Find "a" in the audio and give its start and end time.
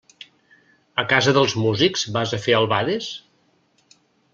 1.03-1.05, 2.39-2.43